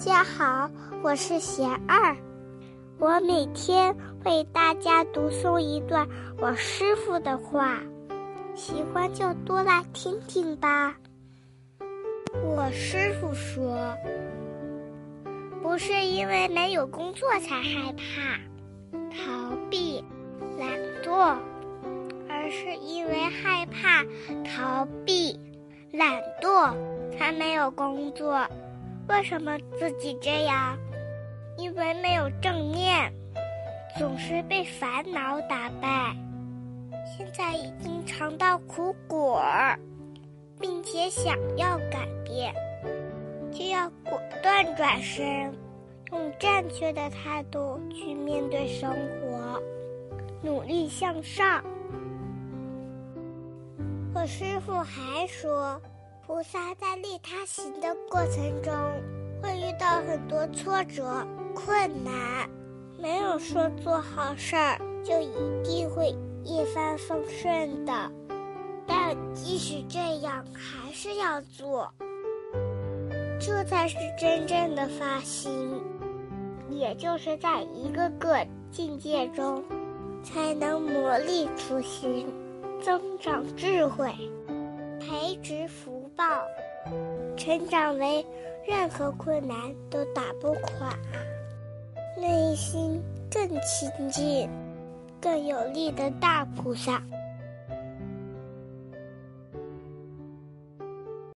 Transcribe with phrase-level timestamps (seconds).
[0.00, 0.70] 家好，
[1.02, 2.16] 我是贤二，
[2.98, 7.78] 我每天为大家读诵一段我师傅的话，
[8.54, 10.96] 喜欢就多来听听吧。
[12.42, 13.94] 我师傅说，
[15.62, 18.40] 不是因为没有工作才害怕、
[19.10, 20.02] 逃避、
[20.58, 21.36] 懒惰，
[22.26, 24.02] 而是因为害怕、
[24.48, 25.38] 逃避、
[25.92, 26.74] 懒惰
[27.18, 28.48] 才没有工作。
[29.10, 30.78] 为什么自己这样？
[31.58, 33.12] 因为没有正念，
[33.98, 36.14] 总是被烦恼打败。
[37.04, 39.42] 现在已经尝到苦果，
[40.60, 42.54] 并且想要改变，
[43.52, 45.52] 就要果断转身，
[46.12, 49.60] 用正确的态度去面对生活，
[50.40, 51.64] 努力向上。
[54.14, 55.82] 我师傅还说。
[56.32, 58.72] 菩萨在利他行的过程中，
[59.42, 62.48] 会遇到很多挫折、困难，
[62.96, 67.92] 没有说做好事儿就一定会一帆风顺的。
[68.86, 71.92] 但即使这样，还是要做，
[73.40, 75.82] 这才是真正的发心，
[76.70, 79.64] 也就是在一个个境界中，
[80.22, 82.32] 才能磨砺初心，
[82.80, 84.14] 增长智慧。
[85.00, 86.46] 培植福报，
[87.34, 88.26] 成长为
[88.68, 89.56] 任何困难
[89.88, 90.94] 都打不垮，
[92.14, 94.46] 内心更亲近、
[95.18, 97.02] 更有力的大菩萨。